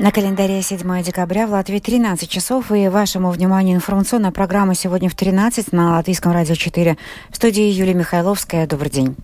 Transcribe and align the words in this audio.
На 0.00 0.12
календаре 0.12 0.62
7 0.62 1.02
декабря 1.02 1.46
в 1.46 1.50
Латвии 1.50 1.78
13 1.78 2.26
часов 2.26 2.72
и 2.72 2.88
вашему 2.88 3.30
вниманию 3.30 3.76
информационная 3.76 4.30
программа 4.30 4.74
сегодня 4.74 5.10
в 5.10 5.14
13 5.14 5.72
на 5.72 5.96
Латвийском 5.96 6.32
радио 6.32 6.54
4. 6.54 6.96
В 7.28 7.36
студии 7.36 7.64
Юлия 7.64 7.92
Михайловская. 7.92 8.66
Добрый 8.66 8.90
день. 8.90 9.14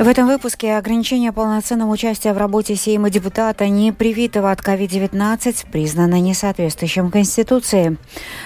В 0.00 0.08
этом 0.08 0.26
выпуске 0.28 0.78
ограничение 0.78 1.30
полноценного 1.30 1.90
участия 1.90 2.32
в 2.32 2.38
работе 2.38 2.74
Сейма 2.74 3.10
депутата, 3.10 3.68
не 3.68 3.92
привитого 3.92 4.50
от 4.50 4.60
COVID-19, 4.60 5.70
признано 5.70 6.18
несоответствующим 6.18 7.10
Конституции. 7.10 7.98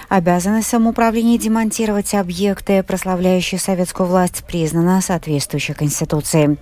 Обязанность 0.08 0.66
самоуправления 0.66 1.38
демонтировать 1.38 2.12
объекты, 2.14 2.82
прославляющие 2.82 3.60
советскую 3.60 4.08
власть, 4.08 4.42
признана 4.44 5.00
соответствующей 5.00 5.74
Конституции. 5.74 6.58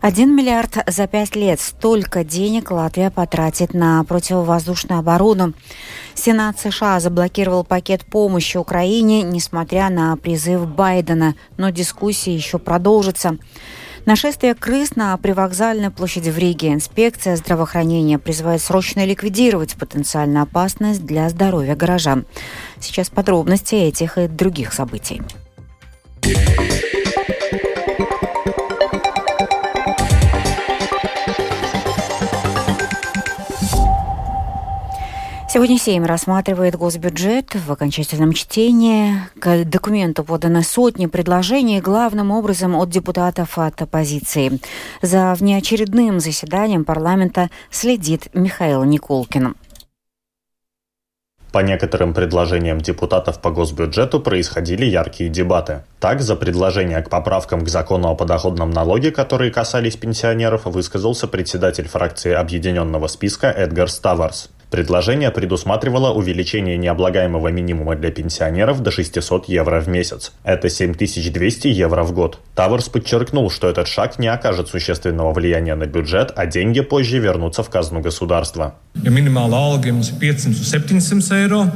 Один 0.00 0.34
миллиард 0.34 0.76
за 0.88 1.06
пять 1.06 1.36
лет. 1.36 1.60
Столько 1.60 2.24
денег 2.24 2.72
Латвия 2.72 3.12
потратит 3.12 3.74
на 3.74 4.02
противовоздушную 4.02 4.98
оборону. 4.98 5.52
Сенат 6.14 6.58
США 6.58 6.98
заблокировал 6.98 7.62
пакет 7.62 8.04
помощи 8.04 8.56
Украине, 8.56 9.22
несмотря 9.22 9.88
на 9.88 10.16
призыв 10.16 10.66
Байдена, 10.66 11.36
но 11.58 11.70
дискуссии 11.70 12.32
еще 12.32 12.58
продолжатся. 12.58 13.38
Нашествие 14.04 14.54
крыс 14.54 14.96
на 14.96 15.16
привокзальной 15.16 15.90
площади 15.90 16.30
в 16.30 16.36
Риге. 16.36 16.72
Инспекция 16.72 17.36
здравоохранения 17.36 18.18
призывает 18.18 18.60
срочно 18.60 19.04
ликвидировать 19.04 19.76
потенциальную 19.76 20.42
опасность 20.42 21.06
для 21.06 21.28
здоровья 21.28 21.76
горожан. 21.76 22.26
Сейчас 22.80 23.10
подробности 23.10 23.76
этих 23.76 24.18
и 24.18 24.26
других 24.26 24.72
событий. 24.72 25.22
Сегодня 35.52 35.76
Сейм 35.76 36.06
рассматривает 36.06 36.76
госбюджет 36.76 37.54
в 37.54 37.70
окончательном 37.70 38.32
чтении. 38.32 39.16
К 39.38 39.66
документу 39.66 40.24
поданы 40.24 40.62
сотни 40.62 41.04
предложений, 41.04 41.82
главным 41.82 42.30
образом 42.30 42.74
от 42.74 42.88
депутатов 42.88 43.58
от 43.58 43.82
оппозиции. 43.82 44.60
За 45.02 45.34
внеочередным 45.34 46.20
заседанием 46.20 46.86
парламента 46.86 47.50
следит 47.70 48.28
Михаил 48.32 48.84
Николкин. 48.84 49.54
По 51.52 51.58
некоторым 51.58 52.14
предложениям 52.14 52.80
депутатов 52.80 53.42
по 53.42 53.50
госбюджету 53.50 54.20
происходили 54.20 54.86
яркие 54.86 55.28
дебаты. 55.28 55.82
Так, 56.00 56.22
за 56.22 56.34
предложение 56.34 57.02
к 57.02 57.10
поправкам 57.10 57.62
к 57.62 57.68
закону 57.68 58.08
о 58.08 58.14
подоходном 58.14 58.70
налоге, 58.70 59.10
которые 59.10 59.50
касались 59.50 59.96
пенсионеров, 59.96 60.64
высказался 60.64 61.28
председатель 61.28 61.88
фракции 61.88 62.32
объединенного 62.32 63.06
списка 63.06 63.48
Эдгар 63.48 63.90
Ставарс. 63.90 64.48
Предложение 64.72 65.30
предусматривало 65.30 66.14
увеличение 66.14 66.78
необлагаемого 66.78 67.48
минимума 67.48 67.94
для 67.94 68.10
пенсионеров 68.10 68.80
до 68.80 68.90
600 68.90 69.46
евро 69.50 69.80
в 69.80 69.88
месяц. 69.88 70.32
Это 70.44 70.70
7200 70.70 71.68
евро 71.68 72.04
в 72.04 72.12
год. 72.12 72.38
Таворс 72.54 72.88
подчеркнул, 72.88 73.50
что 73.50 73.68
этот 73.68 73.86
шаг 73.86 74.18
не 74.18 74.28
окажет 74.28 74.68
существенного 74.68 75.34
влияния 75.34 75.74
на 75.74 75.84
бюджет, 75.84 76.32
а 76.34 76.46
деньги 76.46 76.80
позже 76.80 77.18
вернутся 77.18 77.62
в 77.62 77.68
казну 77.68 78.00
государства. 78.00 78.76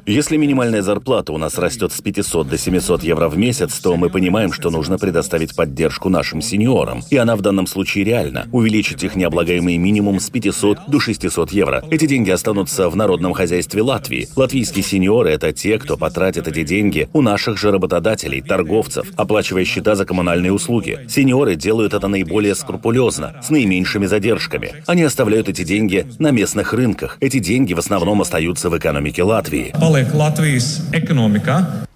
Если 0.06 0.36
минимальная 0.36 0.82
зарплата 0.82 1.32
у 1.32 1.38
нас 1.38 1.58
растет 1.58 1.92
с 1.92 2.00
500 2.00 2.48
до 2.48 2.58
700 2.58 3.02
евро 3.02 3.28
в 3.28 3.36
месяц, 3.36 3.78
то 3.78 3.96
мы 3.96 4.10
понимаем, 4.10 4.52
что 4.52 4.70
нужно 4.70 4.98
предоставить 4.98 5.54
поддержку 5.54 6.08
нашим 6.08 6.40
сеньорам. 6.40 7.02
И 7.10 7.16
она 7.16 7.36
в 7.36 7.42
данном 7.42 7.66
случае 7.66 8.04
реальна. 8.04 8.46
Увеличить 8.52 9.02
их 9.02 9.16
необлагаемый 9.16 9.76
минимум 9.76 10.20
с 10.20 10.30
500 10.30 10.78
до 10.88 11.00
600 11.00 11.52
евро. 11.52 11.84
Эти 11.90 12.06
деньги 12.06 12.30
останутся 12.30 12.85
в 12.88 12.96
народном 12.96 13.32
хозяйстве 13.32 13.82
Латвии. 13.82 14.28
Латвийские 14.36 14.84
сеньоры– 14.84 15.30
это 15.32 15.52
те, 15.52 15.78
кто 15.78 15.96
потратит 15.96 16.48
эти 16.48 16.62
деньги 16.62 17.08
у 17.12 17.22
наших 17.22 17.58
же 17.58 17.70
работодателей, 17.70 18.40
торговцев, 18.40 19.06
оплачивая 19.16 19.64
счета 19.64 19.94
за 19.94 20.04
коммунальные 20.04 20.52
услуги. 20.52 20.98
Сеньоры 21.08 21.54
делают 21.54 21.94
это 21.94 22.08
наиболее 22.08 22.54
скрупулезно, 22.54 23.40
с 23.42 23.50
наименьшими 23.50 24.06
задержками. 24.06 24.82
Они 24.86 25.02
оставляют 25.02 25.48
эти 25.48 25.64
деньги 25.64 26.06
на 26.18 26.30
местных 26.30 26.72
рынках. 26.72 27.18
Эти 27.20 27.38
деньги 27.38 27.74
в 27.74 27.78
основном 27.78 28.20
остаются 28.20 28.70
в 28.70 28.78
экономике 28.78 29.22
Латвии. 29.22 29.72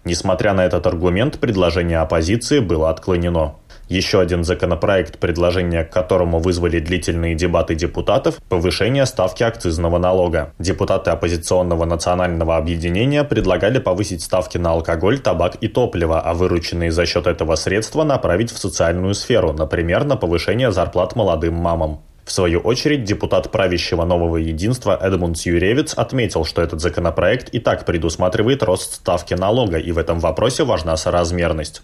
Несмотря 0.05 0.55
на 0.55 0.65
этот 0.65 0.87
аргумент, 0.87 1.39
предложение 1.39 1.99
оппозиции 1.99 2.61
было 2.61 2.91
отклонено. 2.91 3.56
Еще 3.91 4.21
один 4.21 4.45
законопроект, 4.45 5.19
предложение 5.19 5.83
к 5.83 5.91
которому 5.91 6.39
вызвали 6.39 6.78
длительные 6.78 7.34
дебаты 7.34 7.75
депутатов– 7.75 8.37
повышение 8.49 9.05
ставки 9.05 9.43
акцизного 9.43 9.99
налога. 9.99 10.53
Депутаты 10.61 11.11
оппозиционного 11.11 11.87
национального 11.87 12.56
объединения 12.56 13.25
предлагали 13.25 13.81
повысить 13.81 14.23
ставки 14.23 14.59
на 14.59 14.71
алкоголь, 14.71 15.19
табак 15.19 15.56
и 15.61 15.67
топливо, 15.67 16.21
а 16.21 16.34
вырученные 16.34 16.93
за 16.93 17.05
счет 17.05 17.27
этого 17.27 17.56
средства 17.56 18.05
направить 18.05 18.53
в 18.53 18.59
социальную 18.59 19.15
сферу, 19.15 19.53
например, 19.53 20.05
на 20.05 20.15
повышение 20.15 20.71
зарплат 20.71 21.17
молодым 21.17 21.55
мамам. 21.55 22.00
В 22.25 22.31
свою 22.31 22.61
очередь, 22.61 23.03
депутат 23.03 23.50
правящего 23.50 24.05
нового 24.05 24.37
единства 24.37 24.97
Эдмунд 25.03 25.37
Юревец 25.39 25.95
отметил, 25.95 26.45
что 26.45 26.62
этот 26.62 26.81
законопроект 26.81 27.49
и 27.49 27.59
так 27.59 27.84
предусматривает 27.84 28.62
рост 28.62 28.95
ставки 28.95 29.34
налога, 29.34 29.79
и 29.79 29.91
в 29.91 29.99
этом 29.99 30.21
вопросе 30.21 30.62
важна 30.62 30.97
соразмерность. 30.97 31.83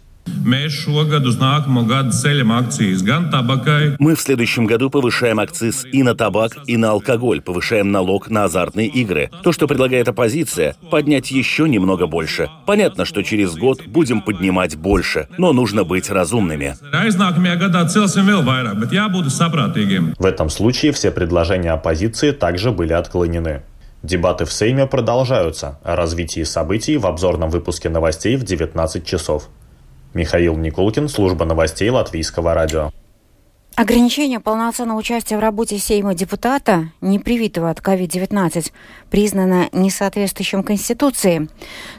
Мы 3.99 4.15
в 4.15 4.21
следующем 4.21 4.67
году 4.67 4.91
повышаем 4.91 5.41
акциз 5.41 5.85
и 5.85 6.03
на 6.03 6.15
табак, 6.15 6.53
и 6.67 6.77
на 6.77 6.91
алкоголь, 6.91 7.41
повышаем 7.41 7.91
налог 7.91 8.31
на 8.31 8.45
азартные 8.45 8.87
игры. 8.87 9.31
То, 9.43 9.53
что 9.53 9.67
предлагает 9.67 10.09
оппозиция, 10.09 10.77
поднять 10.91 11.31
еще 11.31 11.69
немного 11.69 12.07
больше. 12.07 12.49
Понятно, 12.65 13.05
что 13.05 13.23
через 13.23 13.57
год 13.57 13.87
будем 13.87 14.21
поднимать 14.21 14.77
больше, 14.77 15.29
но 15.37 15.53
нужно 15.53 15.85
быть 15.85 16.11
разумными. 16.11 16.77
В 20.19 20.25
этом 20.25 20.49
случае 20.51 20.93
все 20.93 21.11
предложения 21.11 21.73
оппозиции 21.73 22.31
также 22.31 22.71
были 22.71 22.93
отклонены. 22.93 23.63
Дебаты 24.03 24.45
в 24.45 24.53
Сейме 24.53 24.87
продолжаются. 24.87 25.81
О 25.83 25.97
развитии 25.97 26.45
событий 26.45 26.97
в 26.97 27.07
обзорном 27.07 27.51
выпуске 27.51 27.89
новостей 27.89 28.37
в 28.37 28.45
19 28.45 29.05
часов. 29.05 29.49
Михаил 30.17 30.57
Никулкин, 30.57 31.11
служба 31.11 31.45
новостей 31.45 31.91
Латвийского 31.91 32.55
радио. 32.55 32.91
Ограничение 33.75 34.41
полноценного 34.41 34.97
участия 34.97 35.37
в 35.37 35.41
работе 35.41 35.79
Сейма 35.79 36.15
депутата, 36.15 36.89
не 37.03 37.19
привитого 37.19 37.69
от 37.69 37.81
COVID-19, 37.81 38.73
признано 39.11 39.69
несоответствующим 39.73 40.63
Конституции. 40.63 41.51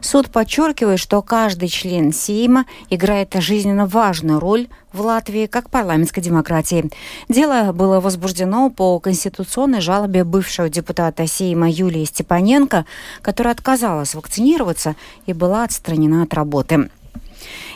Суд 0.01 0.31
подчеркивает, 0.31 0.99
что 0.99 1.21
каждый 1.21 1.69
член 1.69 2.11
Сейма 2.11 2.65
играет 2.89 3.35
жизненно 3.35 3.85
важную 3.85 4.39
роль 4.39 4.69
в 4.91 5.01
Латвии 5.01 5.45
как 5.45 5.69
парламентской 5.69 6.21
демократии. 6.21 6.89
Дело 7.29 7.71
было 7.71 7.99
возбуждено 7.99 8.71
по 8.71 8.99
конституционной 8.99 9.81
жалобе 9.81 10.23
бывшего 10.23 10.69
депутата 10.69 11.27
Сейма 11.27 11.69
Юлии 11.69 12.05
Степаненко, 12.05 12.87
которая 13.21 13.53
отказалась 13.53 14.15
вакцинироваться 14.15 14.95
и 15.27 15.33
была 15.33 15.63
отстранена 15.63 16.23
от 16.23 16.33
работы. 16.33 16.89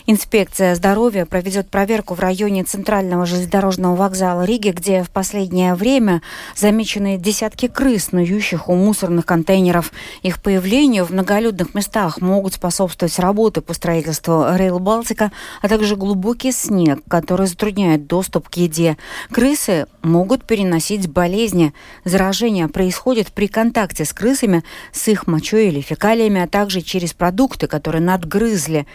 Инспекция 0.08 0.76
здоровья 0.76 1.26
проведет 1.26 1.70
проверку 1.70 2.16
в 2.16 2.20
районе 2.20 2.64
центрального 2.64 3.26
железнодорожного 3.26 3.96
вокзала 3.96 4.44
Риги, 4.44 4.70
где 4.70 5.04
в 5.04 5.10
последнее 5.10 5.76
время 5.76 6.22
замечены 6.56 7.18
десятки 7.18 7.68
крыс, 7.68 8.06
снующих 8.06 8.68
у 8.68 8.76
мусорных 8.76 9.26
контейнеров. 9.26 9.92
Их 10.24 10.42
появлению 10.42 11.06
в 11.06 11.12
многолюдных 11.12 11.76
местах 11.76 12.20
могут 12.20 12.56
способствовать 12.56 13.18
работы 13.20 13.62
по 13.62 13.74
строительству 13.74 14.46
Рейл 14.56 14.80
Балтика, 14.80 15.32
а 15.62 15.68
также 15.68 15.96
глубокий 15.96 16.52
снег, 16.52 17.00
который 17.08 17.48
затрудняет 17.48 18.08
доступ 18.08 18.50
к 18.50 18.56
еде. 18.56 18.98
Крысы 19.32 19.86
могут 20.02 20.46
переносить 20.46 21.08
болезни. 21.08 21.74
Заражение 22.06 22.68
происходит 22.68 23.32
при 23.32 23.48
контакте 23.48 24.06
с 24.06 24.14
крысами, 24.14 24.64
с 24.92 25.08
их 25.08 25.28
мочой 25.28 25.68
или 25.68 25.82
фекалиями, 25.82 26.42
а 26.42 26.48
также 26.48 26.82
через 26.82 27.14
продукты, 27.14 27.68
которые 27.68 28.02
надгрызли 28.02 28.88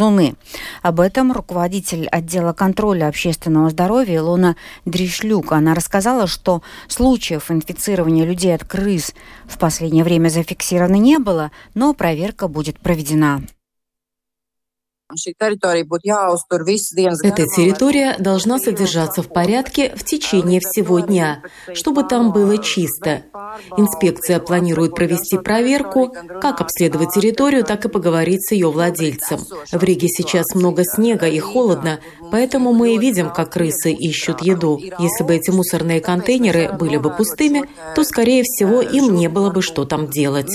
грызуны. 0.00 0.34
Об 0.82 1.00
этом 1.00 1.32
руководитель 1.32 2.06
отдела 2.08 2.52
контроля 2.52 3.08
общественного 3.08 3.70
здоровья 3.70 4.18
Илона 4.18 4.56
Дришлюк. 4.84 5.52
Она 5.52 5.74
рассказала, 5.74 6.26
что 6.26 6.62
случаев 6.88 7.50
инфицирования 7.50 8.24
людей 8.24 8.54
от 8.54 8.64
крыс 8.64 9.14
в 9.46 9.58
последнее 9.58 10.04
время 10.04 10.28
зафиксировано 10.28 10.96
не 10.96 11.18
было, 11.18 11.50
но 11.74 11.92
проверка 11.94 12.48
будет 12.48 12.78
проведена. 12.80 13.42
Эта 17.22 17.46
территория 17.46 18.16
должна 18.18 18.58
содержаться 18.58 19.22
в 19.22 19.28
порядке 19.28 19.92
в 19.96 20.04
течение 20.04 20.60
всего 20.60 21.00
дня, 21.00 21.42
чтобы 21.74 22.04
там 22.04 22.32
было 22.32 22.58
чисто. 22.58 23.22
Инспекция 23.76 24.40
планирует 24.40 24.94
провести 24.94 25.38
проверку, 25.38 26.14
как 26.40 26.60
обследовать 26.60 27.10
территорию, 27.14 27.64
так 27.64 27.84
и 27.84 27.88
поговорить 27.88 28.46
с 28.46 28.52
ее 28.52 28.70
владельцем. 28.70 29.40
В 29.72 29.82
Риге 29.82 30.08
сейчас 30.08 30.54
много 30.54 30.84
снега 30.84 31.26
и 31.26 31.38
холодно, 31.38 32.00
поэтому 32.30 32.72
мы 32.72 32.94
и 32.94 32.98
видим, 32.98 33.30
как 33.30 33.52
крысы 33.52 33.92
ищут 33.92 34.40
еду. 34.42 34.80
Если 34.98 35.24
бы 35.24 35.34
эти 35.34 35.50
мусорные 35.50 36.00
контейнеры 36.00 36.72
были 36.72 36.96
бы 36.96 37.10
пустыми, 37.10 37.68
то, 37.94 38.04
скорее 38.04 38.42
всего, 38.44 38.80
им 38.80 39.14
не 39.14 39.28
было 39.28 39.50
бы 39.50 39.62
что 39.62 39.84
там 39.84 40.08
делать. 40.08 40.50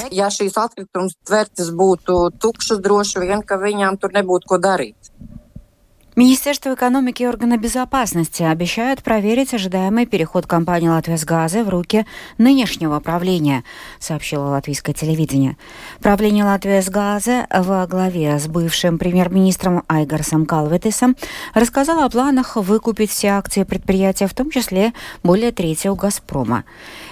Министерство 6.17 6.73
экономики 6.73 7.23
и 7.23 7.27
органы 7.27 7.57
безопасности 7.57 8.41
обещают 8.41 9.03
проверить 9.03 9.53
ожидаемый 9.53 10.05
переход 10.05 10.47
компании 10.47 10.87
«Латвия 10.87 11.17
с 11.17 11.25
газа» 11.25 11.61
в 11.65 11.67
руки 11.67 12.05
нынешнего 12.37 13.01
правления, 13.01 13.65
сообщило 13.99 14.45
латвийское 14.45 14.95
телевидение. 14.95 15.57
Правление 15.99 16.45
«Латвия 16.45 16.81
с 16.81 16.89
газа» 16.89 17.47
во 17.49 17.85
главе 17.85 18.39
с 18.39 18.47
бывшим 18.47 18.97
премьер-министром 18.97 19.83
Айгарсом 19.89 20.45
Калветисом 20.45 21.17
рассказало 21.53 22.05
о 22.05 22.09
планах 22.09 22.55
выкупить 22.55 23.11
все 23.11 23.29
акции 23.29 23.63
предприятия, 23.63 24.27
в 24.27 24.33
том 24.33 24.51
числе 24.51 24.93
более 25.21 25.51
трети 25.51 25.89
у 25.89 25.95
«Газпрома». 25.95 26.63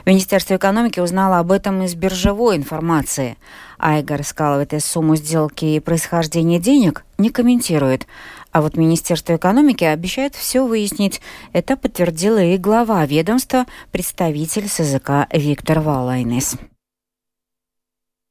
Министерство 0.06 0.56
экономики 0.56 1.02
узнало 1.02 1.40
об 1.40 1.52
этом 1.52 1.82
из 1.82 1.94
биржевой 1.96 2.56
информации. 2.56 3.38
Айгар 3.84 4.24
Скалветис 4.24 4.86
сумму 4.86 5.18
сделки 5.18 5.66
и 5.66 5.80
происхождение 5.82 6.58
денег 6.58 7.04
не 7.18 7.30
комментирует. 7.30 8.08
А 8.52 8.62
вот 8.62 8.78
Министерство 8.78 9.36
экономики 9.36 9.84
обещает 9.84 10.36
все 10.36 10.66
выяснить. 10.66 11.20
Это 11.52 11.76
подтвердила 11.76 12.42
и 12.42 12.58
глава 12.58 13.06
ведомства, 13.06 13.66
представитель 13.92 14.70
СЗК 14.70 15.28
Виктор 15.34 15.82
Валайнес. 15.82 16.56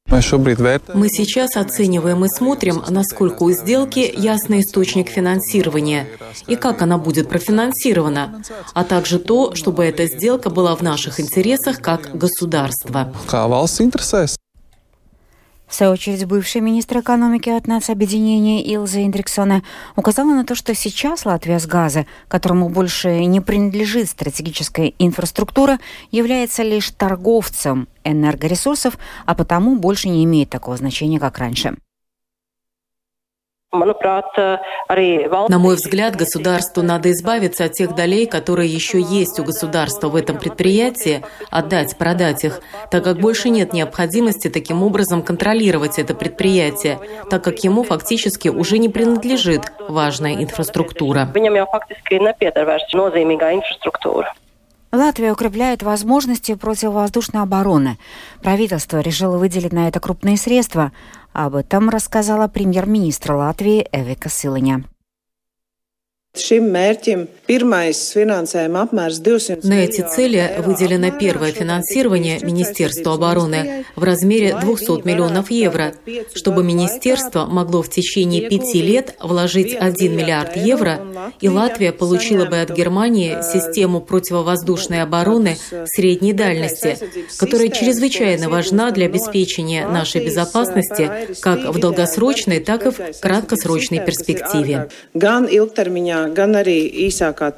Мы 0.08 1.08
сейчас 1.08 1.56
оцениваем 1.56 2.24
и 2.24 2.28
смотрим, 2.28 2.82
насколько 2.88 3.42
у 3.44 3.50
сделки 3.50 4.12
ясный 4.14 4.60
источник 4.60 5.08
финансирования 5.08 6.06
и 6.46 6.56
как 6.56 6.82
она 6.82 6.98
будет 6.98 7.28
профинансирована, 7.28 8.42
а 8.74 8.84
также 8.84 9.18
то, 9.18 9.54
чтобы 9.54 9.84
эта 9.84 10.06
сделка 10.06 10.50
была 10.50 10.76
в 10.76 10.82
наших 10.82 11.20
интересах 11.20 11.80
как 11.80 12.16
государства. 12.16 13.12
В 15.72 15.74
свою 15.74 15.92
очередь, 15.92 16.26
бывший 16.26 16.60
министр 16.60 16.98
экономики 16.98 17.48
от 17.48 17.66
нацобъединения 17.66 18.62
Илза 18.62 19.06
Индриксона 19.06 19.62
указала 19.96 20.34
на 20.34 20.44
то, 20.44 20.54
что 20.54 20.74
сейчас 20.74 21.24
Латвия 21.24 21.58
с 21.58 21.66
газа, 21.66 22.04
которому 22.28 22.68
больше 22.68 23.24
не 23.24 23.40
принадлежит 23.40 24.10
стратегическая 24.10 24.92
инфраструктура, 24.98 25.78
является 26.10 26.62
лишь 26.62 26.90
торговцем 26.90 27.88
энергоресурсов, 28.04 28.98
а 29.24 29.34
потому 29.34 29.74
больше 29.76 30.10
не 30.10 30.24
имеет 30.24 30.50
такого 30.50 30.76
значения, 30.76 31.18
как 31.18 31.38
раньше. 31.38 31.74
На 35.48 35.58
мой 35.58 35.76
взгляд, 35.76 36.14
государству 36.14 36.82
надо 36.82 37.10
избавиться 37.10 37.64
от 37.64 37.72
тех 37.72 37.94
долей, 37.94 38.26
которые 38.26 38.68
еще 38.68 39.00
есть 39.00 39.40
у 39.40 39.44
государства 39.44 40.08
в 40.08 40.16
этом 40.16 40.38
предприятии, 40.38 41.24
отдать, 41.50 41.96
продать 41.96 42.44
их, 42.44 42.60
так 42.90 43.02
как 43.02 43.18
больше 43.18 43.48
нет 43.48 43.72
необходимости 43.72 44.48
таким 44.48 44.82
образом 44.82 45.22
контролировать 45.22 45.98
это 45.98 46.14
предприятие, 46.14 47.00
так 47.30 47.42
как 47.42 47.64
ему 47.64 47.82
фактически 47.82 48.48
уже 48.48 48.76
не 48.76 48.90
принадлежит 48.90 49.62
важная 49.88 50.34
инфраструктура. 50.34 51.30
Латвия 54.94 55.32
укрепляет 55.32 55.82
возможности 55.82 56.54
противовоздушной 56.54 57.40
обороны. 57.40 57.96
Правительство 58.42 59.00
решило 59.00 59.38
выделить 59.38 59.72
на 59.72 59.88
это 59.88 60.00
крупные 60.00 60.36
средства. 60.36 60.92
Об 61.32 61.54
этом 61.54 61.88
рассказала 61.88 62.46
премьер-министр 62.46 63.32
Латвии 63.32 63.88
Эвика 63.90 64.28
Силаня. 64.28 64.84
На 69.64 69.84
эти 69.84 70.00
цели 70.00 70.50
выделено 70.64 71.10
первое 71.10 71.52
финансирование 71.52 72.40
Министерству 72.40 73.12
обороны 73.12 73.84
в 73.96 74.02
размере 74.02 74.56
200 74.58 75.06
миллионов 75.06 75.50
евро, 75.50 75.92
чтобы 76.34 76.64
министерство 76.64 77.44
могло 77.44 77.82
в 77.82 77.90
течение 77.90 78.48
пяти 78.48 78.80
лет 78.80 79.14
вложить 79.20 79.76
1 79.78 80.16
миллиард 80.16 80.56
евро, 80.56 81.00
и 81.42 81.50
Латвия 81.50 81.92
получила 81.92 82.46
бы 82.46 82.62
от 82.62 82.70
Германии 82.70 83.36
систему 83.42 84.00
противовоздушной 84.00 85.02
обороны 85.02 85.58
средней 85.84 86.32
дальности, 86.32 86.96
которая 87.36 87.68
чрезвычайно 87.68 88.48
важна 88.48 88.90
для 88.90 89.04
обеспечения 89.04 89.86
нашей 89.86 90.24
безопасности 90.24 91.10
как 91.42 91.74
в 91.74 91.78
долгосрочной, 91.78 92.60
так 92.60 92.86
и 92.86 92.90
в 92.90 93.20
краткосрочной 93.20 94.00
перспективе 94.00 94.88
gan 96.28 96.54
arī 96.54 96.78
īsākā. 97.08 97.52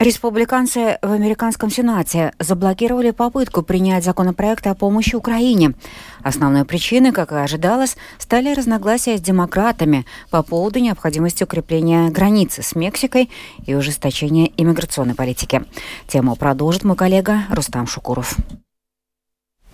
Республиканцы 0.00 0.98
в 1.02 1.12
американском 1.12 1.70
Сенате 1.70 2.32
заблокировали 2.40 3.12
попытку 3.12 3.62
принять 3.62 4.04
законопроект 4.04 4.66
о 4.66 4.74
помощи 4.74 5.14
Украине. 5.14 5.74
Основной 6.22 6.64
причиной, 6.64 7.12
как 7.12 7.30
и 7.30 7.36
ожидалось, 7.36 7.96
стали 8.18 8.52
разногласия 8.52 9.16
с 9.16 9.20
демократами 9.20 10.04
по 10.30 10.42
поводу 10.42 10.80
необходимости 10.80 11.44
укрепления 11.44 12.10
границы 12.10 12.62
с 12.62 12.74
Мексикой 12.74 13.30
и 13.66 13.74
ужесточения 13.74 14.50
иммиграционной 14.56 15.14
политики. 15.14 15.62
Тему 16.08 16.34
продолжит 16.34 16.82
мой 16.82 16.96
коллега 16.96 17.44
Рустам 17.50 17.86
Шукуров. 17.86 18.36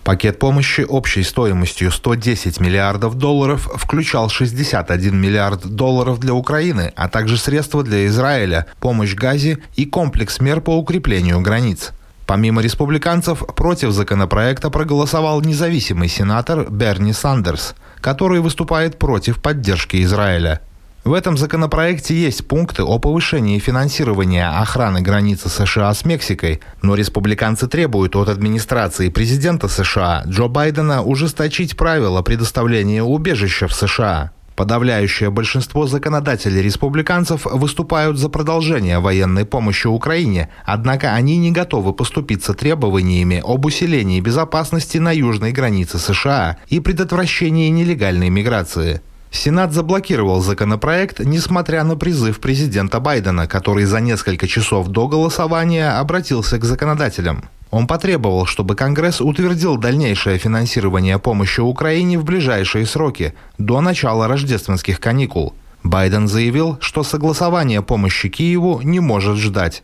Пакет 0.03 0.39
помощи 0.39 0.81
общей 0.81 1.21
стоимостью 1.21 1.91
110 1.91 2.59
миллиардов 2.59 3.15
долларов 3.15 3.69
включал 3.75 4.29
61 4.29 5.15
миллиард 5.15 5.67
долларов 5.75 6.19
для 6.19 6.33
Украины, 6.33 6.91
а 6.95 7.07
также 7.07 7.37
средства 7.37 7.83
для 7.83 8.07
Израиля, 8.07 8.65
помощь 8.79 9.13
Газе 9.13 9.59
и 9.75 9.85
комплекс 9.85 10.39
мер 10.39 10.59
по 10.59 10.75
укреплению 10.75 11.39
границ. 11.41 11.91
Помимо 12.25 12.61
республиканцев, 12.61 13.43
против 13.55 13.91
законопроекта 13.91 14.71
проголосовал 14.71 15.41
независимый 15.41 16.07
сенатор 16.07 16.67
Берни 16.69 17.13
Сандерс, 17.13 17.75
который 17.99 18.39
выступает 18.39 18.97
против 18.97 19.39
поддержки 19.39 20.01
Израиля. 20.01 20.61
В 21.03 21.13
этом 21.13 21.35
законопроекте 21.35 22.13
есть 22.15 22.47
пункты 22.47 22.83
о 22.83 22.99
повышении 22.99 23.57
финансирования 23.57 24.47
охраны 24.47 25.01
границы 25.01 25.49
США 25.49 25.91
с 25.91 26.05
Мексикой, 26.05 26.61
но 26.83 26.93
республиканцы 26.93 27.67
требуют 27.67 28.15
от 28.15 28.29
администрации 28.29 29.09
президента 29.09 29.67
США 29.67 30.21
Джо 30.27 30.47
Байдена 30.47 31.01
ужесточить 31.01 31.75
правила 31.75 32.21
предоставления 32.21 33.01
убежища 33.01 33.67
в 33.67 33.73
США. 33.73 34.31
Подавляющее 34.55 35.31
большинство 35.31 35.87
законодателей 35.87 36.61
республиканцев 36.61 37.45
выступают 37.45 38.19
за 38.19 38.29
продолжение 38.29 38.99
военной 38.99 39.45
помощи 39.45 39.87
Украине, 39.87 40.49
однако 40.65 41.15
они 41.15 41.37
не 41.37 41.51
готовы 41.51 41.93
поступиться 41.93 42.53
требованиями 42.53 43.41
об 43.43 43.65
усилении 43.65 44.21
безопасности 44.21 44.99
на 44.99 45.11
южной 45.11 45.51
границе 45.51 45.97
США 45.97 46.57
и 46.67 46.79
предотвращении 46.79 47.69
нелегальной 47.69 48.29
миграции. 48.29 49.01
Сенат 49.31 49.71
заблокировал 49.71 50.41
законопроект, 50.41 51.19
несмотря 51.19 51.83
на 51.83 51.95
призыв 51.95 52.39
президента 52.39 52.99
Байдена, 52.99 53.47
который 53.47 53.85
за 53.85 54.01
несколько 54.01 54.45
часов 54.47 54.89
до 54.89 55.07
голосования 55.07 55.97
обратился 55.97 56.59
к 56.59 56.65
законодателям. 56.65 57.45
Он 57.71 57.87
потребовал, 57.87 58.45
чтобы 58.45 58.75
Конгресс 58.75 59.21
утвердил 59.21 59.77
дальнейшее 59.77 60.37
финансирование 60.37 61.17
помощи 61.17 61.61
Украине 61.61 62.19
в 62.19 62.25
ближайшие 62.25 62.85
сроки, 62.85 63.33
до 63.57 63.79
начала 63.79 64.27
рождественских 64.27 64.99
каникул. 64.99 65.53
Байден 65.81 66.27
заявил, 66.27 66.77
что 66.81 67.01
согласование 67.01 67.81
помощи 67.81 68.27
Киеву 68.27 68.81
не 68.83 68.99
может 68.99 69.37
ждать. 69.37 69.83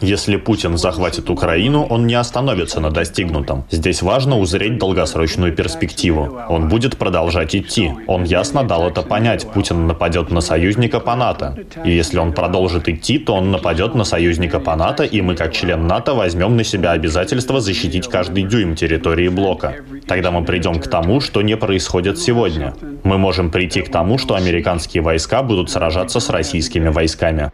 Если 0.00 0.36
Путин 0.36 0.76
захватит 0.76 1.30
Украину, 1.30 1.84
он 1.84 2.06
не 2.06 2.14
остановится 2.14 2.80
на 2.80 2.90
достигнутом. 2.90 3.64
Здесь 3.70 4.02
важно 4.02 4.38
узреть 4.38 4.78
долгосрочную 4.78 5.52
перспективу. 5.52 6.38
Он 6.48 6.68
будет 6.68 6.96
продолжать 6.96 7.54
идти. 7.54 7.92
Он 8.06 8.24
ясно 8.24 8.62
дал 8.62 8.88
это 8.88 9.02
понять. 9.02 9.46
Путин 9.52 9.86
нападет 9.86 10.30
на 10.30 10.40
союзника 10.40 11.00
по 11.00 11.16
НАТО. 11.16 11.56
И 11.84 11.90
если 11.90 12.18
он 12.18 12.32
продолжит 12.32 12.88
идти, 12.88 13.18
то 13.18 13.34
он 13.34 13.50
нападет 13.50 13.94
на 13.94 14.04
союзника 14.04 14.60
по 14.60 14.76
НАТО, 14.76 15.04
и 15.04 15.22
мы 15.22 15.34
как 15.34 15.52
член 15.52 15.86
НАТО 15.86 16.14
возьмем 16.14 16.56
на 16.56 16.64
себя 16.64 16.92
обязательство 16.92 17.60
защитить 17.60 18.08
каждый 18.08 18.42
дюйм 18.42 18.74
территории 18.74 19.28
блока. 19.28 19.76
Тогда 20.06 20.30
мы 20.30 20.44
придем 20.44 20.78
к 20.78 20.88
тому, 20.88 21.20
что 21.20 21.42
не 21.42 21.56
происходит 21.56 22.18
сегодня. 22.18 22.74
Мы 23.02 23.18
можем 23.18 23.50
прийти 23.50 23.82
к 23.82 23.90
тому, 23.90 24.18
что 24.18 24.34
американские 24.34 25.02
войска 25.02 25.42
будут 25.42 25.70
сражаться 25.70 26.20
с 26.20 26.28
российскими 26.28 26.88
войсками. 26.88 27.50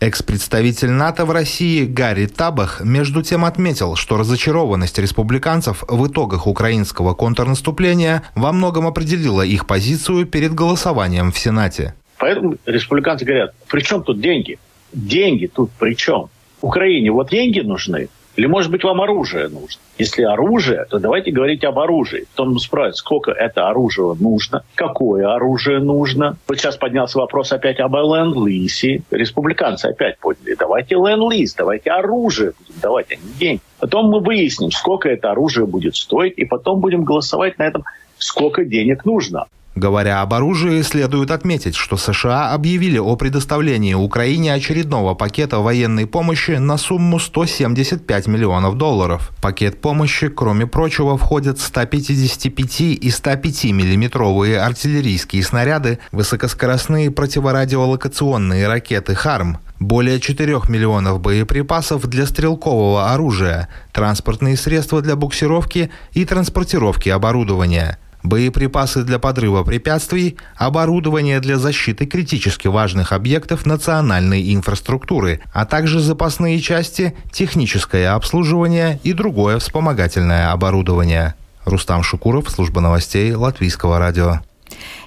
Экс-представитель 0.00 0.90
НАТО 0.90 1.24
в 1.24 1.30
России 1.30 1.84
Гарри 1.84 2.26
Табах 2.26 2.80
между 2.82 3.22
тем 3.22 3.44
отметил, 3.44 3.96
что 3.96 4.16
разочарованность 4.16 4.98
республиканцев 4.98 5.84
в 5.88 6.06
итогах 6.06 6.46
украинского 6.46 7.14
контрнаступления 7.14 8.22
во 8.34 8.52
многом 8.52 8.86
определила 8.86 9.42
их 9.42 9.66
позицию 9.66 10.26
перед 10.26 10.54
голосованием 10.54 11.32
в 11.32 11.38
Сенате. 11.38 11.94
Поэтому 12.18 12.56
республиканцы 12.66 13.24
говорят, 13.24 13.54
при 13.68 13.80
чем 13.80 14.02
тут 14.02 14.20
деньги? 14.20 14.58
Деньги 14.92 15.46
тут 15.46 15.70
при 15.78 15.94
чем? 15.94 16.28
Украине 16.60 17.10
вот 17.12 17.30
деньги 17.30 17.60
нужны, 17.60 18.08
или, 18.36 18.46
может 18.46 18.70
быть, 18.70 18.84
вам 18.84 19.00
оружие 19.00 19.48
нужно? 19.48 19.80
Если 19.96 20.22
оружие, 20.22 20.84
то 20.90 20.98
давайте 20.98 21.30
говорить 21.30 21.64
об 21.64 21.78
оружии. 21.78 22.26
Потом 22.34 22.58
спрашивают, 22.58 22.96
сколько 22.96 23.30
это 23.30 23.68
оружие 23.68 24.14
нужно, 24.14 24.62
какое 24.74 25.34
оружие 25.34 25.80
нужно. 25.80 26.36
Вот 26.46 26.58
сейчас 26.58 26.76
поднялся 26.76 27.18
вопрос 27.18 27.52
опять 27.52 27.80
об 27.80 27.94
ленд-лизе. 27.94 29.02
Республиканцы 29.10 29.86
опять 29.86 30.18
подняли. 30.18 30.54
Давайте 30.54 30.96
ленд-лиз, 30.96 31.54
давайте 31.54 31.90
оружие 31.90 32.52
будем 32.58 32.80
давать, 32.80 33.06
а 33.10 33.14
не 33.14 33.32
деньги. 33.38 33.62
Потом 33.78 34.10
мы 34.10 34.20
выясним, 34.20 34.70
сколько 34.70 35.08
это 35.08 35.30
оружие 35.30 35.66
будет 35.66 35.96
стоить, 35.96 36.34
и 36.36 36.44
потом 36.44 36.80
будем 36.80 37.04
голосовать 37.04 37.58
на 37.58 37.62
этом, 37.62 37.84
сколько 38.18 38.64
денег 38.64 39.06
нужно. 39.06 39.46
Говоря 39.76 40.22
об 40.22 40.32
оружии, 40.32 40.80
следует 40.80 41.30
отметить, 41.30 41.74
что 41.74 41.98
США 41.98 42.54
объявили 42.54 42.96
о 42.96 43.14
предоставлении 43.14 43.92
Украине 43.92 44.54
очередного 44.54 45.12
пакета 45.14 45.58
военной 45.58 46.06
помощи 46.06 46.52
на 46.52 46.78
сумму 46.78 47.18
175 47.18 48.26
миллионов 48.26 48.78
долларов. 48.78 49.32
Пакет 49.42 49.82
помощи, 49.82 50.28
кроме 50.28 50.66
прочего, 50.66 51.18
входят 51.18 51.60
155 51.60 52.80
и 52.80 53.10
105 53.10 53.64
миллиметровые 53.64 54.60
артиллерийские 54.60 55.42
снаряды, 55.42 55.98
высокоскоростные 56.10 57.10
противорадиолокационные 57.10 58.68
ракеты 58.68 59.14
«Харм», 59.14 59.58
более 59.78 60.20
4 60.20 60.58
миллионов 60.70 61.20
боеприпасов 61.20 62.06
для 62.06 62.24
стрелкового 62.24 63.12
оружия, 63.12 63.68
транспортные 63.92 64.56
средства 64.56 65.02
для 65.02 65.16
буксировки 65.16 65.90
и 66.12 66.24
транспортировки 66.24 67.10
оборудования– 67.10 67.98
боеприпасы 68.28 69.02
для 69.02 69.18
подрыва 69.18 69.62
препятствий, 69.64 70.36
оборудование 70.56 71.40
для 71.40 71.58
защиты 71.58 72.06
критически 72.06 72.68
важных 72.68 73.12
объектов 73.12 73.66
национальной 73.66 74.54
инфраструктуры, 74.54 75.40
а 75.52 75.64
также 75.66 76.00
запасные 76.00 76.60
части, 76.60 77.16
техническое 77.32 78.10
обслуживание 78.10 79.00
и 79.02 79.12
другое 79.12 79.58
вспомогательное 79.58 80.52
оборудование. 80.52 81.34
Рустам 81.64 82.02
Шукуров, 82.02 82.48
служба 82.48 82.80
новостей 82.80 83.32
Латвийского 83.32 83.98
радио. 83.98 84.40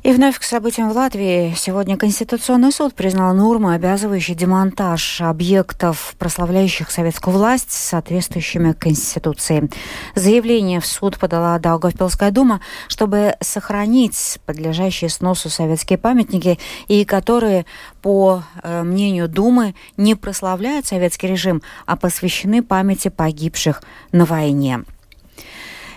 И 0.03 0.11
вновь 0.11 0.39
к 0.39 0.43
событиям 0.43 0.89
в 0.89 0.95
Латвии. 0.95 1.53
Сегодня 1.57 1.97
Конституционный 1.97 2.71
суд 2.71 2.93
признал 2.93 3.33
нормы, 3.33 3.73
обязывающие 3.73 4.35
демонтаж 4.35 5.21
объектов, 5.21 6.15
прославляющих 6.17 6.91
советскую 6.91 7.35
власть, 7.35 7.71
соответствующими 7.71 8.73
Конституции. 8.73 9.69
Заявление 10.15 10.79
в 10.79 10.85
суд 10.85 11.17
подала 11.17 11.57
Даугавпилская 11.59 12.31
дума, 12.31 12.61
чтобы 12.88 13.35
сохранить 13.41 14.39
подлежащие 14.45 15.09
сносу 15.09 15.49
советские 15.49 15.97
памятники 15.97 16.59
и 16.88 17.05
которые, 17.05 17.65
по 18.01 18.43
э, 18.63 18.83
мнению 18.83 19.27
Думы, 19.27 19.75
не 19.97 20.15
прославляют 20.15 20.85
советский 20.85 21.27
режим, 21.27 21.61
а 21.85 21.95
посвящены 21.95 22.63
памяти 22.63 23.09
погибших 23.09 23.83
на 24.11 24.25
войне. 24.25 24.83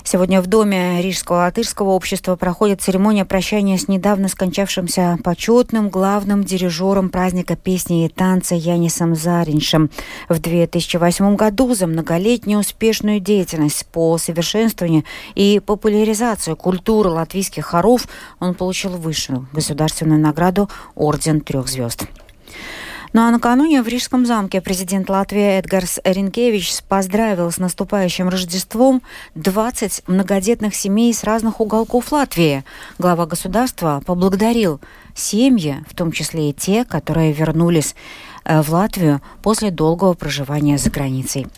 Сегодня 0.04 0.42
в 0.42 0.46
Доме 0.46 1.00
Рижского 1.00 1.36
латышского 1.36 1.90
общества 1.90 2.34
проходит 2.34 2.82
церемония 2.82 3.24
прощания 3.24 3.78
с 3.78 3.86
недавно 3.86 4.28
скончавшимся 4.28 5.16
почетным 5.22 5.90
главным 5.90 6.42
дирижером 6.42 7.08
праздника 7.08 7.54
песни 7.54 8.04
и 8.04 8.08
танца 8.08 8.56
Янисом 8.56 9.14
Зариншем. 9.14 9.90
В 10.28 10.40
2008 10.40 11.36
году 11.36 11.74
за 11.74 11.86
многолетнюю 11.86 12.60
успешную 12.60 13.20
деятельность 13.20 13.86
по 13.86 14.18
совершенствованию 14.18 15.04
и 15.36 15.60
популяризацию 15.64 16.56
культуры 16.56 17.10
латвийских 17.10 17.66
хоров 17.66 18.08
он 18.40 18.54
получил 18.54 18.90
высшую 18.90 19.46
государственную 19.52 20.20
награду 20.20 20.68
Орден 20.96 21.40
трех 21.40 21.68
звезд. 21.68 22.04
Ну 23.12 23.20
а 23.20 23.30
накануне 23.30 23.82
в 23.82 23.88
Рижском 23.88 24.24
замке 24.24 24.62
президент 24.62 25.10
Латвии 25.10 25.58
Эдгарс 25.58 26.00
Ренкевич 26.02 26.82
поздравил 26.88 27.50
с 27.50 27.58
наступающим 27.58 28.30
Рождеством 28.30 29.02
20 29.34 30.04
многодетных 30.06 30.74
семей 30.74 31.12
с 31.12 31.22
разных 31.22 31.60
уголков 31.60 32.10
Латвии. 32.10 32.64
Глава 32.98 33.26
государства 33.26 34.02
поблагодарил 34.06 34.80
семьи, 35.14 35.84
в 35.90 35.94
том 35.94 36.10
числе 36.10 36.50
и 36.50 36.52
те, 36.54 36.86
которые 36.86 37.32
вернулись 37.32 37.94
э, 38.44 38.62
в 38.62 38.70
Латвию 38.70 39.20
после 39.42 39.70
долгого 39.70 40.14
проживания 40.14 40.78
за 40.78 40.88
границей. 40.88 41.48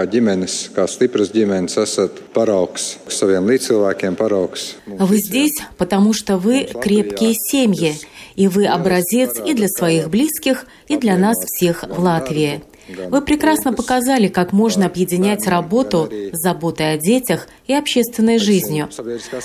Kā 0.00 0.06
ģimenes, 0.08 0.70
kā 0.72 0.86
stipras 0.88 1.32
ģimenes 1.34 1.76
esat 1.82 2.22
paraugs 2.32 2.94
saviem 3.12 3.48
līdzcilvēkiem, 3.50 4.16
paraugs. 4.16 4.76
Вы 4.86 5.18
здесь, 5.18 5.60
потому 5.76 6.14
что 6.14 6.38
вы 6.38 6.64
крепкие 6.64 7.34
семьи, 7.34 7.94
и 8.36 8.48
вы 8.48 8.66
образец 8.66 9.38
и 9.44 9.52
для 9.52 9.68
своих 9.68 10.08
близких, 10.08 10.64
и 10.88 10.96
для 10.96 11.18
нас 11.18 11.36
всех 11.44 11.84
в 11.84 12.00
Латвии. 12.00 12.62
Вы 13.08 13.22
прекрасно 13.22 13.72
показали, 13.72 14.28
как 14.28 14.52
можно 14.52 14.86
объединять 14.86 15.46
работу 15.46 16.08
с 16.32 16.40
заботой 16.40 16.94
о 16.94 16.98
детях 16.98 17.48
и 17.66 17.74
общественной 17.74 18.38
жизнью. 18.38 18.88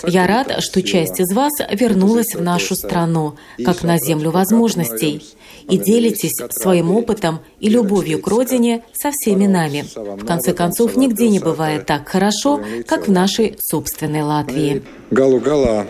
Я 0.05 0.27
рад, 0.27 0.63
что 0.63 0.81
часть 0.81 1.19
из 1.19 1.33
вас 1.33 1.53
вернулась 1.71 2.35
в 2.35 2.41
нашу 2.41 2.75
страну, 2.75 3.35
как 3.63 3.83
на 3.83 3.97
землю 3.97 4.31
возможностей, 4.31 5.23
и 5.69 5.77
делитесь 5.77 6.35
своим 6.51 6.91
опытом 6.91 7.39
и 7.59 7.69
любовью 7.69 8.21
к 8.21 8.27
родине 8.27 8.83
со 8.93 9.11
всеми 9.11 9.47
нами. 9.47 9.85
В 9.95 10.25
конце 10.25 10.53
концов, 10.53 10.95
нигде 10.95 11.29
не 11.29 11.39
бывает 11.39 11.85
так 11.85 12.07
хорошо, 12.07 12.61
как 12.87 13.07
в 13.07 13.11
нашей 13.11 13.57
собственной 13.59 14.21
Латвии. 14.21 14.83
Galu 15.11 15.39
galā 15.39 15.85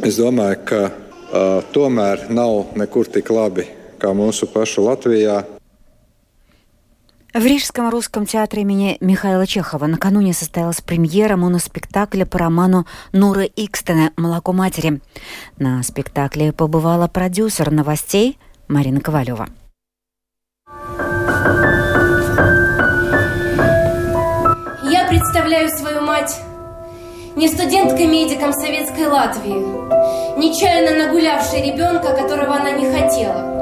es 0.00 0.16
domāju, 0.16 0.56
ka 0.64 0.80
uh, 0.88 1.60
tomēr 1.72 2.30
nav 2.32 2.72
nekur 2.80 3.06
tik 3.12 3.28
labi 3.28 3.68
kā 4.00 4.12
mūsu 4.16 4.48
pašu 4.50 4.84
Latvijā. 4.88 5.42
В 7.34 7.44
Рижском 7.44 7.88
русском 7.90 8.26
театре 8.26 8.62
имени 8.62 8.96
Михаила 9.00 9.44
Чехова 9.44 9.86
накануне 9.86 10.32
состоялась 10.32 10.80
премьера 10.80 11.36
моноспектакля 11.36 12.24
по 12.26 12.38
роману 12.38 12.86
Нуры 13.10 13.50
Икстена 13.56 14.12
«Молоко 14.16 14.52
матери». 14.52 15.00
На 15.58 15.82
спектакле 15.82 16.52
побывала 16.52 17.08
продюсер 17.08 17.72
новостей 17.72 18.38
Марина 18.68 19.00
Ковалева. 19.00 19.48
Я 24.84 25.08
представляю 25.08 25.70
свою 25.70 26.02
мать 26.02 26.40
не 27.34 27.48
студенткой-медиком 27.48 28.52
Советской 28.52 29.08
Латвии, 29.08 30.38
нечаянно 30.38 31.06
нагулявшей 31.06 31.72
ребенка, 31.72 32.14
которого 32.14 32.54
она 32.54 32.70
не 32.70 32.88
хотела– 32.92 33.50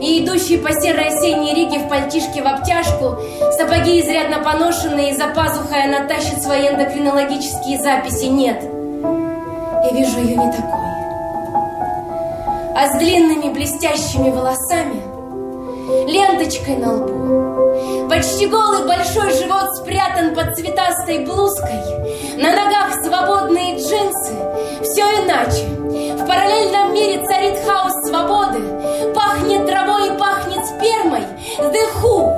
и 0.00 0.24
идущий 0.24 0.56
по 0.56 0.72
серой 0.72 1.08
осенней 1.08 1.54
Риге 1.54 1.80
в 1.80 1.88
пальтишке 1.88 2.42
в 2.42 2.46
обтяжку, 2.46 3.16
сапоги 3.58 4.00
изрядно 4.00 4.42
поношенные, 4.42 5.10
и 5.10 5.16
за 5.16 5.28
пазухой 5.28 5.84
она 5.84 6.06
тащит 6.06 6.42
свои 6.42 6.68
эндокринологические 6.68 7.78
записи. 7.78 8.26
Нет, 8.26 8.62
я 8.62 9.90
вижу 9.92 10.18
ее 10.18 10.36
не 10.36 10.52
такой. 10.52 10.80
А 12.74 12.88
с 12.88 12.98
длинными 12.98 13.52
блестящими 13.52 14.30
волосами, 14.30 15.02
ленточкой 16.08 16.76
на 16.76 16.94
лбу, 16.94 18.08
почти 18.08 18.46
голый 18.46 18.86
большой 18.86 19.32
живот 19.34 19.76
спрятан 19.76 20.34
под 20.34 20.56
цветастой 20.56 21.26
блузкой, 21.26 21.80
на 22.38 22.52
ногах 22.52 22.94
свободные 23.04 23.76
джинсы, 23.76 24.34
все 24.82 25.02
иначе. 25.24 25.79
В 26.00 26.26
параллельном 26.26 26.94
мире 26.94 27.22
царит 27.26 27.58
хаос 27.66 27.92
свободы, 28.08 28.60
пахнет 29.14 29.66
травой 29.66 30.08
и 30.08 30.18
пахнет 30.18 30.64
спермой, 30.66 31.22
дыху. 31.58 32.32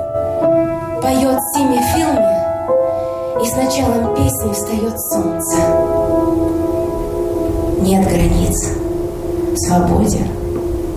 Поет 1.01 1.39
Сими 1.53 1.81
Филми, 1.93 2.43
и 3.41 3.45
с 3.45 3.55
началом 3.55 4.15
песни 4.15 4.53
встает 4.53 4.99
солнце. 4.99 5.57
Нет 7.81 8.07
границ 8.07 8.83
свободе 9.55 10.25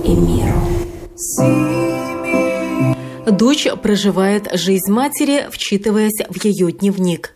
и 0.04 0.14
миру. 0.14 0.60
Дочь 3.26 3.66
проживает 3.82 4.48
жизнь 4.54 4.90
матери, 4.90 5.46
вчитываясь 5.50 6.24
в 6.28 6.44
ее 6.44 6.72
дневник. 6.72 7.35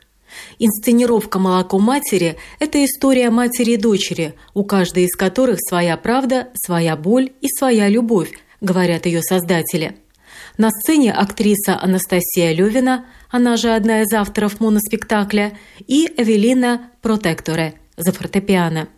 Инсценировка 0.63 1.39
«Молоко 1.39 1.79
матери»– 1.79 2.37
это 2.59 2.85
история 2.85 3.31
матери 3.31 3.73
и 3.73 3.77
дочери, 3.79 4.35
у 4.53 4.63
каждой 4.63 5.05
из 5.05 5.17
которых 5.17 5.57
своя 5.59 5.97
правда, 5.97 6.49
своя 6.53 6.97
боль 6.97 7.33
и 7.41 7.49
своя 7.49 7.89
любовь, 7.89 8.31
говорят 8.61 9.07
ее 9.07 9.23
создатели. 9.23 9.97
На 10.59 10.69
сцене 10.69 11.15
актриса 11.15 11.81
Анастасия 11.81 12.53
Левина, 12.53 13.07
она 13.31 13.57
же 13.57 13.71
одна 13.71 14.03
из 14.03 14.13
авторов 14.13 14.61
моноспектакля, 14.61 15.57
и 15.87 16.07
Эвелина 16.15 16.91
Протекторе 17.01 17.81
за 17.97 18.13
фортепиано. 18.13 18.89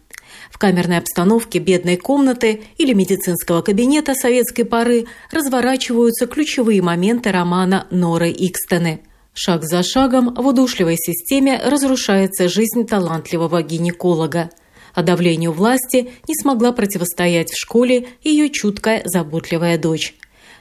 В 0.50 0.58
камерной 0.58 0.98
обстановке 0.98 1.60
бедной 1.60 1.96
комнаты 1.96 2.62
или 2.76 2.92
медицинского 2.92 3.62
кабинета 3.62 4.16
советской 4.16 4.64
поры 4.64 5.04
разворачиваются 5.30 6.26
ключевые 6.26 6.82
моменты 6.82 7.30
романа 7.30 7.86
Норы 7.92 8.32
Икстены. 8.32 9.02
Шаг 9.34 9.64
за 9.64 9.82
шагом 9.82 10.34
в 10.34 10.46
удушливой 10.46 10.96
системе 10.96 11.60
разрушается 11.64 12.48
жизнь 12.48 12.86
талантливого 12.86 13.62
гинеколога– 13.62 14.50
а 14.94 15.02
давлению 15.02 15.52
власти 15.52 16.10
не 16.28 16.34
смогла 16.34 16.72
противостоять 16.72 17.50
в 17.50 17.58
школе 17.58 18.08
ее 18.22 18.50
чуткая, 18.50 19.02
заботливая 19.04 19.78
дочь. 19.78 20.14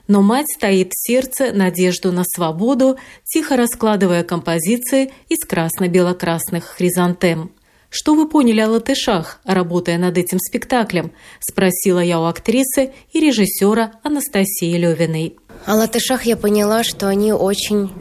Но 0.07 0.21
мать 0.21 0.47
стоит 0.53 0.93
в 0.93 1.07
сердце 1.07 1.53
надежду 1.53 2.11
на 2.11 2.23
свободу, 2.23 2.97
тихо 3.23 3.55
раскладывая 3.55 4.23
композиции 4.23 5.11
из 5.29 5.45
красно-бело-красных 5.45 6.65
хризантем. 6.65 7.51
«Что 7.89 8.15
вы 8.15 8.27
поняли 8.27 8.61
о 8.61 8.69
латышах, 8.69 9.41
работая 9.43 9.97
над 9.97 10.17
этим 10.17 10.39
спектаклем?»– 10.39 11.11
спросила 11.39 11.99
я 11.99 12.21
у 12.21 12.23
актрисы 12.23 12.93
и 13.11 13.19
режиссера 13.19 13.93
Анастасии 14.01 14.77
Левиной. 14.77 15.35
О 15.65 15.75
латышах 15.75 16.23
я 16.23 16.37
поняла, 16.37 16.83
что 16.83 17.09
они 17.09 17.33
очень 17.33 17.91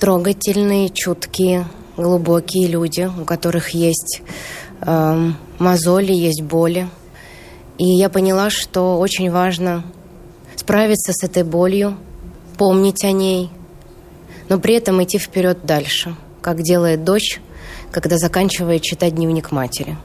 трогательные, 0.00 0.88
чуткие, 0.88 1.66
глубокие 1.96 2.66
люди, 2.66 3.08
у 3.20 3.24
которых 3.24 3.70
есть 3.70 4.22
э, 4.80 5.30
мозоли, 5.58 6.12
есть 6.12 6.42
боли. 6.42 6.88
И 7.78 7.84
я 7.84 8.08
поняла, 8.08 8.50
что 8.50 8.98
очень 8.98 9.30
важно 9.30 9.84
справиться 10.56 11.12
с 11.12 11.22
этой 11.22 11.44
болью, 11.44 11.96
помнить 12.56 13.04
о 13.04 13.12
ней, 13.12 13.50
но 14.48 14.58
при 14.58 14.74
этом 14.74 15.02
идти 15.02 15.18
вперед 15.18 15.64
дальше, 15.64 16.16
как 16.40 16.62
делает 16.62 17.04
дочь, 17.04 17.40
когда 17.90 18.16
заканчивает 18.16 18.82
читать 18.82 19.14
дневник 19.14 19.52
матери. 19.52 19.96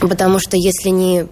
Потому 0.00 0.38
что 0.38 0.56
если 0.56 0.88
не 0.88 1.26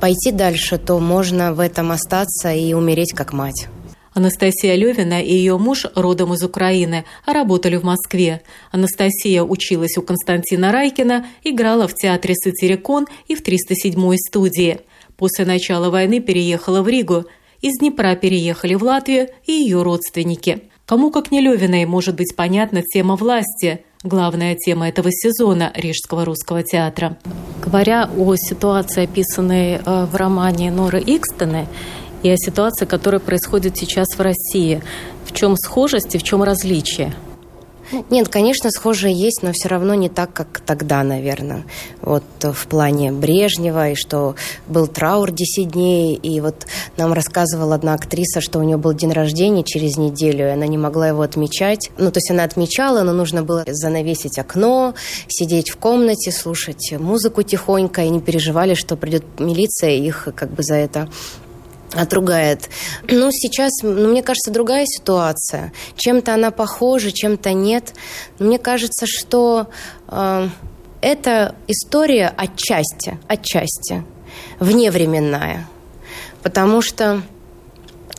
пойти 0.00 0.32
дальше, 0.32 0.78
то 0.78 0.98
можно 0.98 1.52
в 1.52 1.60
этом 1.60 1.92
остаться 1.92 2.52
и 2.52 2.72
умереть 2.74 3.12
как 3.12 3.32
мать. 3.32 3.68
Анастасия 4.14 4.76
Левина 4.76 5.22
и 5.22 5.34
ее 5.34 5.58
муж 5.58 5.86
родом 5.94 6.32
из 6.34 6.42
Украины, 6.42 7.04
работали 7.26 7.76
в 7.76 7.84
Москве. 7.84 8.42
Анастасия 8.70 9.42
училась 9.42 9.98
у 9.98 10.02
Константина 10.02 10.72
Райкина, 10.72 11.26
играла 11.42 11.86
в 11.88 11.94
театре 11.94 12.34
«Сатирикон» 12.34 13.06
и 13.26 13.34
в 13.34 13.42
307-й 13.42 14.18
студии. 14.18 14.80
После 15.16 15.44
начала 15.44 15.90
войны 15.90 16.20
переехала 16.20 16.82
в 16.82 16.88
Ригу. 16.88 17.24
Из 17.60 17.78
Днепра 17.78 18.14
переехали 18.14 18.74
в 18.74 18.82
Латвию 18.84 19.28
и 19.44 19.52
ее 19.52 19.82
родственники. 19.82 20.62
Кому, 20.86 21.10
как 21.10 21.30
не 21.30 21.40
Левиной, 21.40 21.84
может 21.84 22.14
быть 22.14 22.34
понятна 22.36 22.82
тема 22.82 23.16
власти– 23.16 23.80
главная 24.04 24.54
тема 24.54 24.88
этого 24.88 25.10
сезона 25.10 25.72
Рижского 25.74 26.24
русского 26.24 26.62
театра. 26.62 27.16
Говоря 27.64 28.08
о 28.16 28.36
ситуации, 28.36 29.04
описанной 29.04 29.76
э, 29.76 30.04
в 30.04 30.14
романе 30.14 30.70
Норы 30.70 31.00
Икстены, 31.00 31.66
и 32.24 32.30
о 32.30 32.36
ситуации, 32.38 32.86
которая 32.86 33.20
происходит 33.20 33.76
сейчас 33.76 34.08
в 34.16 34.20
России. 34.20 34.82
В 35.26 35.32
чем 35.32 35.56
схожесть 35.56 36.14
и 36.14 36.18
в 36.18 36.22
чем 36.22 36.42
различие? 36.42 37.14
Нет, 38.10 38.28
конечно, 38.30 38.70
схожие 38.70 39.14
есть, 39.14 39.42
но 39.42 39.52
все 39.52 39.68
равно 39.68 39.94
не 39.94 40.08
так, 40.08 40.32
как 40.32 40.60
тогда, 40.64 41.02
наверное. 41.02 41.64
Вот 42.00 42.24
в 42.40 42.66
плане 42.66 43.12
Брежнева, 43.12 43.90
и 43.90 43.94
что 43.94 44.36
был 44.66 44.86
траур 44.86 45.30
10 45.30 45.68
дней, 45.68 46.14
и 46.14 46.40
вот 46.40 46.66
нам 46.96 47.12
рассказывала 47.12 47.74
одна 47.74 47.92
актриса, 47.92 48.40
что 48.40 48.58
у 48.58 48.62
нее 48.62 48.78
был 48.78 48.94
день 48.94 49.12
рождения 49.12 49.62
через 49.62 49.98
неделю, 49.98 50.46
и 50.46 50.50
она 50.50 50.66
не 50.66 50.78
могла 50.78 51.08
его 51.08 51.20
отмечать. 51.20 51.90
Ну, 51.98 52.10
то 52.10 52.18
есть 52.18 52.30
она 52.30 52.44
отмечала, 52.44 53.02
но 53.02 53.12
нужно 53.12 53.42
было 53.42 53.64
занавесить 53.66 54.38
окно, 54.38 54.94
сидеть 55.28 55.68
в 55.68 55.76
комнате, 55.76 56.32
слушать 56.32 56.94
музыку 56.98 57.42
тихонько, 57.42 58.02
и 58.02 58.08
не 58.08 58.20
переживали, 58.20 58.72
что 58.72 58.96
придет 58.96 59.24
милиция, 59.38 59.90
и 59.90 60.06
их 60.06 60.28
как 60.34 60.50
бы 60.50 60.62
за 60.62 60.76
это 60.76 61.10
отругает. 61.94 62.68
Ну, 63.08 63.30
сейчас, 63.30 63.72
ну, 63.82 64.08
мне 64.08 64.22
кажется, 64.22 64.50
другая 64.50 64.84
ситуация. 64.86 65.72
Чем-то 65.96 66.34
она 66.34 66.50
похожа, 66.50 67.12
чем-то 67.12 67.52
нет. 67.52 67.94
Мне 68.38 68.58
кажется, 68.58 69.06
что 69.06 69.68
э, 70.08 70.48
эта 71.00 71.54
история 71.66 72.32
отчасти, 72.36 73.18
отчасти 73.28 74.04
вневременная. 74.58 75.68
Потому 76.42 76.82
что 76.82 77.22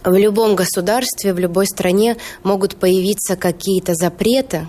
в 0.03 0.15
любом 0.15 0.55
государстве, 0.55 1.33
в 1.33 1.39
любой 1.39 1.67
стране 1.67 2.17
могут 2.43 2.75
появиться 2.75 3.35
какие-то 3.35 3.93
запреты, 3.95 4.67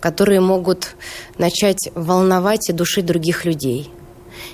которые 0.00 0.40
могут 0.40 0.96
начать 1.36 1.90
волновать 1.94 2.68
и 2.68 2.72
душить 2.72 3.06
других 3.06 3.44
людей– 3.44 3.90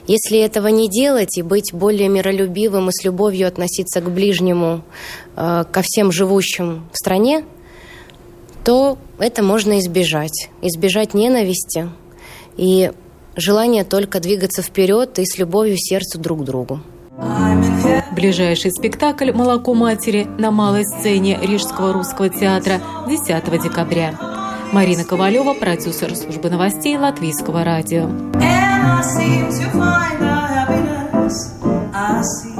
если 0.06 0.38
этого 0.38 0.68
не 0.68 0.88
делать 0.88 1.38
и 1.38 1.42
быть 1.42 1.72
более 1.72 2.08
миролюбивым 2.08 2.88
и 2.88 2.92
с 2.92 3.04
любовью 3.04 3.48
относиться 3.48 4.00
к 4.00 4.10
ближнему, 4.10 4.82
э, 5.36 5.64
ко 5.70 5.82
всем 5.82 6.12
живущим 6.12 6.88
в 6.92 6.96
стране, 6.96 7.44
то 8.64 8.98
это 9.18 9.42
можно 9.42 9.78
избежать. 9.78 10.48
Избежать 10.62 11.14
ненависти 11.14 11.88
и 12.56 12.92
желание 13.36 13.84
только 13.84 14.20
двигаться 14.20 14.62
вперед 14.62 15.18
и 15.18 15.26
с 15.26 15.38
любовью 15.38 15.76
сердцу 15.76 16.18
друг 16.18 16.42
к 16.42 16.44
другу. 16.44 16.80
Ближайший 18.12 18.72
спектакль 18.72 19.32
«Молоко 19.32 19.74
матери» 19.74 20.26
на 20.38 20.50
малой 20.50 20.84
сцене 20.84 21.38
Рижского 21.40 21.92
русского 21.92 22.28
театра 22.28 22.80
10 23.06 23.62
декабря. 23.62 24.18
Марина 24.72 25.04
Ковалева, 25.04 25.54
продюсер 25.54 26.16
службы 26.16 26.50
новостей 26.50 26.96
Латвийского 26.96 27.62
радио. 27.64 28.08
Seem 29.02 29.48
to 29.48 29.70
find 29.70 30.20
the 30.20 30.34
happiness 30.56 31.58
I 31.94 32.22
see. 32.22 32.53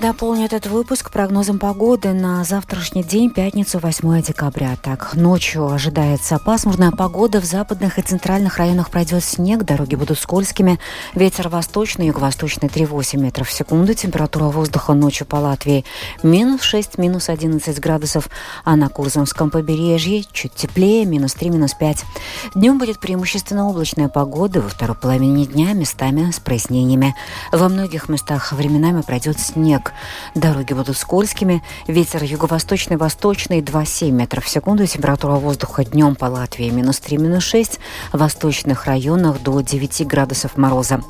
Дополню 0.00 0.44
этот 0.44 0.66
выпуск 0.66 1.10
прогнозом 1.10 1.58
погоды 1.58 2.12
на 2.12 2.44
завтрашний 2.44 3.02
день, 3.02 3.30
пятницу, 3.30 3.78
8 3.78 4.22
декабря. 4.22 4.76
Так, 4.82 5.14
ночью 5.14 5.66
ожидается 5.66 6.38
пасмурная 6.38 6.90
погода. 6.90 7.40
В 7.40 7.44
западных 7.44 7.98
и 7.98 8.02
центральных 8.02 8.58
районах 8.58 8.90
пройдет 8.90 9.24
снег, 9.24 9.64
дороги 9.64 9.94
будут 9.94 10.18
скользкими. 10.18 10.78
Ветер 11.14 11.48
восточный, 11.48 12.06
юго-восточный 12.06 12.68
3,8 12.68 13.18
метров 13.18 13.48
в 13.48 13.52
секунду. 13.52 13.94
Температура 13.94 14.44
воздуха 14.44 14.94
ночью 14.94 15.26
по 15.26 15.36
Латвии 15.36 15.84
минус 16.22 16.62
6, 16.62 16.98
минус 16.98 17.28
11 17.28 17.80
градусов. 17.80 18.28
А 18.64 18.76
на 18.76 18.88
Курзамском 18.88 19.50
побережье 19.50 20.24
чуть 20.32 20.54
теплее, 20.54 21.06
минус 21.06 21.34
3, 21.34 21.50
минус 21.50 21.74
5. 21.74 22.04
Днем 22.54 22.78
будет 22.78 23.00
преимущественно 23.00 23.68
облачная 23.68 24.08
погода. 24.08 24.60
Во 24.60 24.68
второй 24.68 24.96
половине 24.96 25.46
дня 25.46 25.72
местами 25.72 26.30
с 26.30 26.38
прояснениями. 26.38 27.14
Во 27.52 27.68
многих 27.68 28.08
местах 28.08 28.52
временами 28.52 29.02
пройдет 29.02 29.40
снег 29.40 29.87
Дороги 30.34 30.72
будут 30.72 30.96
скользкими. 30.96 31.62
Ветер 31.86 32.22
юго-восточный, 32.22 32.96
восточный 32.96 33.60
2,7 33.60 34.10
метров 34.10 34.44
в 34.44 34.48
секунду. 34.48 34.86
Температура 34.86 35.32
воздуха 35.32 35.84
днем 35.84 36.14
по 36.14 36.26
Латвии 36.26 36.70
минус 36.70 36.98
3, 37.00 37.18
минус 37.18 37.44
6. 37.44 37.78
В 38.12 38.18
восточных 38.18 38.86
районах 38.86 39.42
до 39.42 39.60
9 39.60 40.06
градусов 40.06 40.56
мороза. 40.56 41.02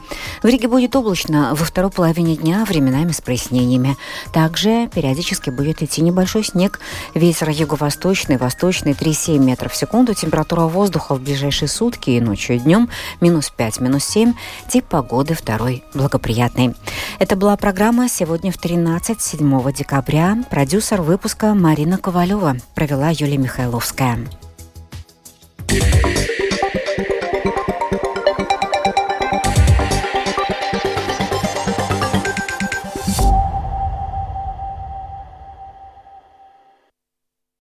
В 0.42 0.46
Риге 0.46 0.68
будет 0.68 0.94
облачно 0.96 1.54
во 1.54 1.64
второй 1.64 1.90
половине 1.90 2.36
дня, 2.36 2.64
временами 2.64 3.12
с 3.12 3.20
прояснениями. 3.20 3.96
Также 4.32 4.88
периодически 4.88 5.50
будет 5.50 5.82
идти 5.82 6.02
небольшой 6.02 6.44
снег. 6.44 6.80
Ветер 7.14 7.50
юго-восточный, 7.50 8.36
восточный 8.36 8.92
3,7 8.92 9.38
метров 9.38 9.72
в 9.72 9.76
секунду. 9.76 10.14
Температура 10.14 10.62
воздуха 10.62 11.14
в 11.14 11.20
ближайшие 11.20 11.68
сутки 11.68 12.10
и 12.10 12.20
ночью 12.20 12.56
и 12.56 12.58
днем 12.58 12.88
минус 13.20 13.50
5, 13.50 13.80
минус 13.80 14.04
7. 14.04 14.34
Тип 14.68 14.84
погоды 14.84 15.34
второй 15.34 15.84
благоприятный. 15.94 16.74
Это 17.18 17.36
была 17.36 17.56
программа 17.56 18.08
«Сегодня 18.08 18.52
в 18.52 18.58
13 18.68 19.18
7 19.18 19.72
декабря 19.72 20.44
продюсер 20.50 21.00
выпуска 21.00 21.54
Марина 21.54 21.96
Ковалева 21.96 22.59
провела 22.74 23.09
Юлия 23.09 23.38
Михайловская. 23.38 24.18